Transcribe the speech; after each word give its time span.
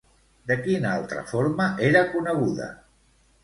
De 0.51 0.57
quina 0.61 0.93
altra 1.01 1.21
forma 1.33 1.69
era 1.91 2.05
coneguda? 2.17 2.75